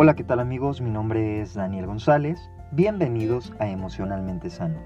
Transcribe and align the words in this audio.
Hola, 0.00 0.14
¿qué 0.14 0.22
tal 0.22 0.38
amigos? 0.38 0.80
Mi 0.80 0.90
nombre 0.90 1.40
es 1.40 1.54
Daniel 1.54 1.86
González. 1.86 2.48
Bienvenidos 2.70 3.52
a 3.58 3.68
Emocionalmente 3.68 4.48
Sano. 4.48 4.78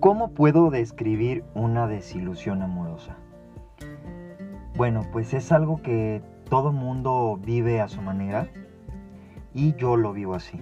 ¿Cómo 0.00 0.32
puedo 0.32 0.70
describir 0.70 1.44
una 1.54 1.86
desilusión 1.86 2.60
amorosa? 2.62 3.14
Bueno, 4.76 5.02
pues 5.12 5.32
es 5.32 5.52
algo 5.52 5.80
que 5.80 6.22
todo 6.50 6.72
mundo 6.72 7.38
vive 7.40 7.80
a 7.80 7.86
su 7.86 8.02
manera 8.02 8.48
y 9.54 9.76
yo 9.76 9.96
lo 9.96 10.12
vivo 10.12 10.34
así. 10.34 10.60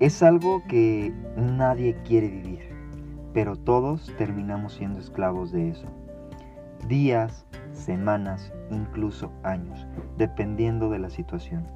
Es 0.00 0.24
algo 0.24 0.64
que 0.66 1.14
nadie 1.36 1.94
quiere 2.02 2.30
vivir, 2.30 2.62
pero 3.32 3.54
todos 3.54 4.12
terminamos 4.18 4.72
siendo 4.72 4.98
esclavos 4.98 5.52
de 5.52 5.68
eso. 5.68 5.86
Días, 6.88 7.46
semanas, 7.72 8.52
incluso 8.70 9.30
años, 9.42 9.86
dependiendo 10.16 10.90
de 10.90 10.98
la 10.98 11.10
situación. 11.10 11.66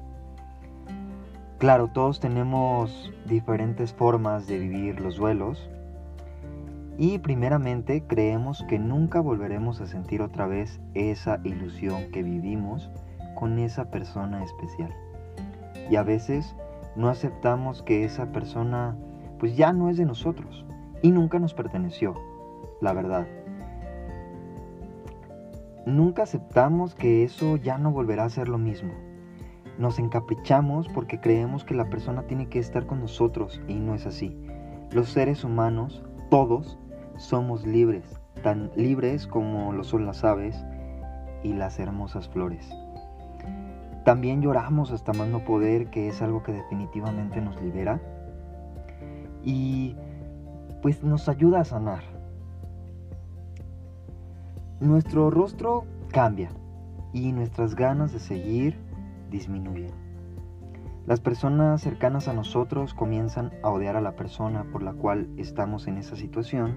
Claro, 1.57 1.87
todos 1.87 2.19
tenemos 2.19 3.13
diferentes 3.25 3.93
formas 3.93 4.45
de 4.45 4.59
vivir 4.59 4.99
los 4.99 5.15
duelos 5.15 5.69
y 6.97 7.17
primeramente 7.19 8.03
creemos 8.05 8.63
que 8.67 8.77
nunca 8.77 9.19
volveremos 9.19 9.81
a 9.81 9.87
sentir 9.87 10.21
otra 10.21 10.47
vez 10.47 10.79
esa 10.93 11.39
ilusión 11.43 12.11
que 12.11 12.23
vivimos 12.23 12.91
con 13.35 13.59
esa 13.59 13.89
persona 13.89 14.43
especial. 14.43 14.93
Y 15.89 15.95
a 15.95 16.03
veces 16.03 16.55
no 16.95 17.09
aceptamos 17.09 17.83
que 17.83 18.05
esa 18.05 18.31
persona 18.31 18.95
pues 19.39 19.55
ya 19.55 19.73
no 19.73 19.89
es 19.89 19.97
de 19.97 20.05
nosotros 20.05 20.65
y 21.01 21.11
nunca 21.11 21.39
nos 21.39 21.53
perteneció, 21.53 22.15
la 22.81 22.93
verdad. 22.93 23.27
Nunca 25.85 26.23
aceptamos 26.23 26.95
que 26.95 27.23
eso 27.23 27.57
ya 27.57 27.77
no 27.77 27.91
volverá 27.91 28.25
a 28.25 28.29
ser 28.29 28.47
lo 28.47 28.57
mismo. 28.57 28.93
Nos 29.77 29.99
encaprichamos 29.99 30.87
porque 30.89 31.19
creemos 31.19 31.63
que 31.63 31.75
la 31.75 31.89
persona 31.89 32.23
tiene 32.23 32.47
que 32.47 32.59
estar 32.59 32.87
con 32.87 33.01
nosotros 33.01 33.61
y 33.67 33.75
no 33.75 33.93
es 33.93 34.07
así. 34.07 34.35
Los 34.91 35.09
seres 35.09 35.43
humanos, 35.43 36.03
todos, 36.31 36.79
somos 37.17 37.67
libres, 37.67 38.19
tan 38.41 38.71
libres 38.75 39.27
como 39.27 39.73
lo 39.73 39.83
son 39.83 40.05
las 40.05 40.23
aves 40.23 40.65
y 41.43 41.53
las 41.53 41.77
hermosas 41.77 42.29
flores. 42.29 42.67
También 44.05 44.41
lloramos 44.41 44.91
hasta 44.91 45.13
más 45.13 45.27
no 45.27 45.43
poder, 45.43 45.91
que 45.91 46.07
es 46.07 46.21
algo 46.21 46.41
que 46.41 46.53
definitivamente 46.53 47.41
nos 47.41 47.61
libera 47.61 47.99
y 49.43 49.95
pues 50.81 51.03
nos 51.03 51.29
ayuda 51.29 51.59
a 51.59 51.65
sanar. 51.65 52.14
Nuestro 54.81 55.29
rostro 55.29 55.85
cambia 56.11 56.49
y 57.13 57.31
nuestras 57.31 57.75
ganas 57.75 58.11
de 58.11 58.19
seguir 58.19 58.77
disminuyen. 59.31 59.91
Las 61.07 61.21
personas 61.21 61.81
cercanas 61.81 62.27
a 62.27 62.33
nosotros 62.33 62.93
comienzan 62.93 63.53
a 63.63 63.69
odiar 63.69 63.95
a 63.95 64.01
la 64.01 64.17
persona 64.17 64.65
por 64.73 64.83
la 64.83 64.91
cual 64.91 65.29
estamos 65.37 65.87
en 65.87 65.97
esa 65.97 66.17
situación 66.17 66.75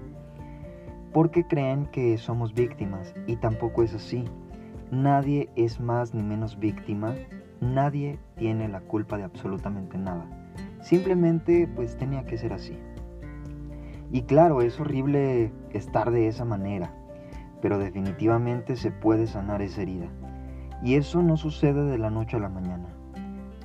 porque 1.11 1.43
creen 1.43 1.87
que 1.87 2.17
somos 2.17 2.53
víctimas 2.53 3.13
y 3.27 3.35
tampoco 3.35 3.83
es 3.83 3.93
así. 3.93 4.23
Nadie 4.91 5.49
es 5.57 5.81
más 5.81 6.13
ni 6.13 6.23
menos 6.23 6.57
víctima, 6.57 7.15
nadie 7.59 8.17
tiene 8.37 8.69
la 8.69 8.79
culpa 8.79 9.17
de 9.17 9.23
absolutamente 9.23 9.97
nada. 9.97 10.25
Simplemente 10.81 11.67
pues 11.75 11.97
tenía 11.97 12.25
que 12.25 12.37
ser 12.37 12.53
así. 12.53 12.79
Y 14.09 14.21
claro, 14.21 14.61
es 14.61 14.79
horrible 14.79 15.51
estar 15.73 16.11
de 16.11 16.27
esa 16.29 16.45
manera, 16.45 16.93
pero 17.61 17.77
definitivamente 17.77 18.75
se 18.75 18.91
puede 18.91 19.27
sanar 19.27 19.61
esa 19.61 19.81
herida. 19.81 20.07
Y 20.83 20.95
eso 20.95 21.21
no 21.21 21.37
sucede 21.37 21.85
de 21.85 21.97
la 21.97 22.09
noche 22.09 22.37
a 22.37 22.39
la 22.39 22.49
mañana. 22.49 22.87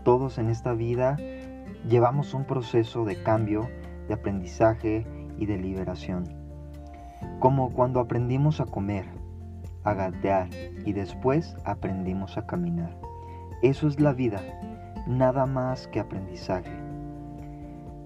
Todos 0.02 0.38
en 0.38 0.50
esta 0.50 0.72
vida 0.72 1.16
llevamos 1.88 2.34
un 2.34 2.44
proceso 2.44 3.04
de 3.04 3.22
cambio, 3.22 3.69
de 4.08 4.14
aprendizaje 4.14 5.06
y 5.38 5.46
de 5.46 5.58
liberación. 5.58 6.24
Como 7.38 7.72
cuando 7.72 8.00
aprendimos 8.00 8.60
a 8.60 8.66
comer, 8.66 9.06
a 9.84 9.94
gatear 9.94 10.48
y 10.84 10.92
después 10.92 11.56
aprendimos 11.64 12.36
a 12.36 12.46
caminar. 12.46 12.98
Eso 13.62 13.86
es 13.86 14.00
la 14.00 14.12
vida, 14.12 14.40
nada 15.06 15.46
más 15.46 15.86
que 15.88 16.00
aprendizaje. 16.00 16.72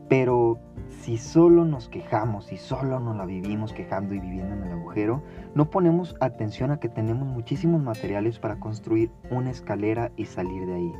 Pero 0.08 0.58
si 0.88 1.18
solo 1.18 1.64
nos 1.64 1.88
quejamos 1.88 2.52
y 2.52 2.56
solo 2.56 2.98
nos 2.98 3.16
la 3.16 3.26
vivimos 3.26 3.72
quejando 3.72 4.14
y 4.14 4.20
viviendo 4.20 4.54
en 4.54 4.64
el 4.64 4.72
agujero, 4.72 5.22
no 5.54 5.70
ponemos 5.70 6.16
atención 6.20 6.70
a 6.70 6.80
que 6.80 6.88
tenemos 6.88 7.28
muchísimos 7.28 7.82
materiales 7.82 8.38
para 8.38 8.58
construir 8.58 9.10
una 9.30 9.50
escalera 9.50 10.10
y 10.16 10.24
salir 10.24 10.66
de 10.66 10.74
ahí. 10.74 10.92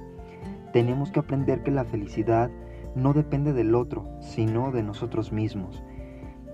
Tenemos 0.73 1.11
que 1.11 1.21
aprender 1.21 1.63
que 1.63 1.71
la 1.71 1.85
felicidad 1.85 2.51
no 2.95 3.13
depende 3.13 3.53
del 3.53 3.75
otro, 3.75 4.09
sino 4.21 4.73
de 4.73 4.83
nosotros 4.83 5.33
mismos. 5.33 5.83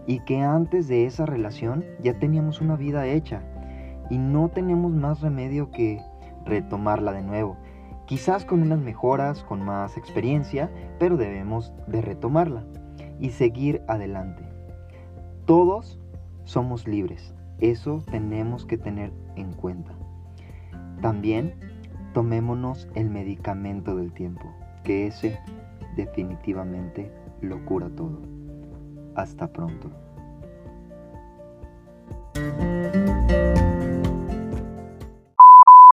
Y 0.07 0.21
que 0.21 0.43
antes 0.43 0.87
de 0.87 1.07
esa 1.07 1.27
relación 1.27 1.85
ya 2.03 2.19
teníamos 2.19 2.61
una 2.61 2.77
vida 2.77 3.07
hecha 3.07 3.43
y 4.11 4.19
no 4.19 4.49
tenemos 4.51 4.93
más 4.93 5.21
remedio 5.23 5.71
que 5.71 6.01
retomarla 6.45 7.13
de 7.13 7.23
nuevo. 7.23 7.57
Quizás 8.07 8.45
con 8.45 8.63
unas 8.63 8.81
mejoras, 8.81 9.43
con 9.45 9.63
más 9.65 9.97
experiencia, 9.97 10.71
pero 10.99 11.17
debemos 11.17 11.73
de 11.87 12.03
retomarla 12.03 12.65
y 13.19 13.31
seguir 13.31 13.83
adelante. 13.89 14.45
Todos 15.47 15.99
somos 16.45 16.87
libres, 16.87 17.35
eso 17.61 18.03
tenemos 18.11 18.67
que 18.67 18.77
tener 18.77 19.13
en 19.37 19.53
cuenta. 19.53 19.93
También 21.01 21.55
tomémonos 22.13 22.89
el 22.95 23.11
medicamento 23.11 23.97
del 23.97 24.13
tiempo, 24.13 24.55
que 24.85 25.07
ese 25.07 25.39
definitivamente 25.97 27.11
lo 27.41 27.65
cura 27.65 27.89
todo. 27.89 28.21
Hasta 29.15 29.53
pronto. 29.53 30.04